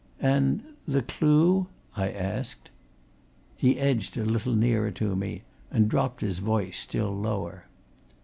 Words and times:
"And 0.23 0.63
the 0.87 1.03
clue?" 1.03 1.67
I 1.95 2.09
asked. 2.09 2.71
He 3.55 3.77
edged 3.77 4.17
a 4.17 4.25
little 4.25 4.55
nearer 4.55 4.89
to 4.89 5.15
me, 5.15 5.43
and 5.69 5.87
dropped 5.87 6.21
his 6.21 6.39
voice 6.39 6.79
still 6.79 7.15
lower. 7.15 7.65